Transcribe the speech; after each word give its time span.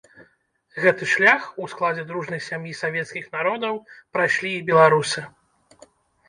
Гэты 0.85 1.03
шлях 1.11 1.43
у 1.63 1.67
складзе 1.73 2.05
дружнай 2.11 2.41
сям'і 2.45 2.73
савецкіх 2.79 3.29
народаў 3.37 3.77
прайшлі 4.19 4.51
і 4.55 4.65
беларусы. 4.73 5.21